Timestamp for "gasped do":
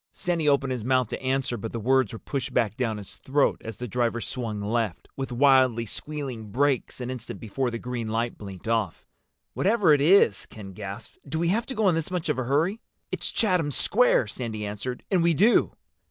10.73-11.37